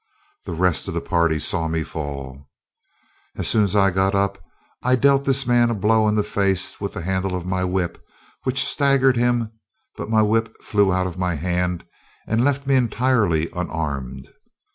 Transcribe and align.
The 0.45 0.53
rest 0.55 0.87
of 0.87 0.95
the 0.95 0.99
party 0.99 1.37
saw 1.37 1.67
me 1.67 1.83
fall. 1.83 2.49
"As 3.35 3.47
soon 3.47 3.63
as 3.63 3.75
I 3.75 3.91
got 3.91 4.15
up, 4.15 4.39
I 4.81 4.95
dealt 4.95 5.25
this 5.25 5.45
man 5.45 5.69
a 5.69 5.75
blow 5.75 6.07
in 6.07 6.15
the 6.15 6.23
face 6.23 6.81
with 6.81 6.93
the 6.93 7.03
handle 7.03 7.35
of 7.35 7.45
my 7.45 7.63
whip 7.63 8.03
which 8.43 8.65
staggered 8.65 9.15
him, 9.15 9.51
but 9.95 10.09
my 10.09 10.23
whip 10.23 10.55
flew 10.63 10.91
out 10.91 11.05
of 11.05 11.19
my 11.19 11.35
hand 11.35 11.85
and 12.27 12.43
left 12.43 12.65
me 12.65 12.73
entirely 12.77 13.51
unarmed. 13.51 14.33